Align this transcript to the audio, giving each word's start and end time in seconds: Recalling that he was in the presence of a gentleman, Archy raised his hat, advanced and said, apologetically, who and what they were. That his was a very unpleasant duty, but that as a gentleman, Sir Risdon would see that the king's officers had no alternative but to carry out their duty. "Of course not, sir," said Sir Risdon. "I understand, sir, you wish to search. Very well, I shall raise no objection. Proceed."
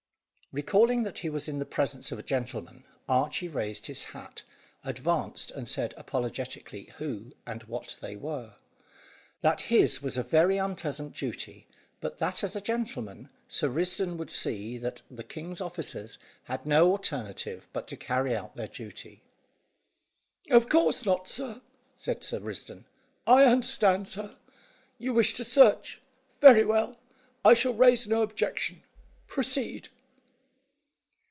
Recalling 0.53 1.03
that 1.03 1.19
he 1.19 1.29
was 1.29 1.47
in 1.47 1.59
the 1.59 1.65
presence 1.65 2.11
of 2.11 2.19
a 2.19 2.23
gentleman, 2.23 2.83
Archy 3.07 3.47
raised 3.47 3.85
his 3.87 4.03
hat, 4.03 4.43
advanced 4.83 5.49
and 5.51 5.69
said, 5.69 5.93
apologetically, 5.95 6.91
who 6.97 7.31
and 7.47 7.63
what 7.63 7.95
they 8.01 8.17
were. 8.17 8.55
That 9.39 9.61
his 9.61 10.01
was 10.01 10.17
a 10.17 10.23
very 10.23 10.57
unpleasant 10.57 11.15
duty, 11.15 11.67
but 12.01 12.17
that 12.17 12.43
as 12.43 12.53
a 12.53 12.59
gentleman, 12.59 13.29
Sir 13.47 13.69
Risdon 13.69 14.17
would 14.17 14.29
see 14.29 14.77
that 14.77 15.03
the 15.09 15.23
king's 15.23 15.61
officers 15.61 16.17
had 16.43 16.65
no 16.65 16.91
alternative 16.91 17.69
but 17.71 17.87
to 17.87 17.95
carry 17.95 18.35
out 18.35 18.53
their 18.55 18.67
duty. 18.67 19.23
"Of 20.49 20.67
course 20.67 21.05
not, 21.05 21.29
sir," 21.29 21.61
said 21.95 22.25
Sir 22.25 22.41
Risdon. 22.41 22.83
"I 23.25 23.45
understand, 23.45 24.09
sir, 24.09 24.35
you 24.97 25.13
wish 25.13 25.33
to 25.35 25.45
search. 25.45 26.01
Very 26.41 26.65
well, 26.65 26.99
I 27.45 27.53
shall 27.53 27.73
raise 27.73 28.05
no 28.05 28.21
objection. 28.21 28.83
Proceed." 29.27 29.87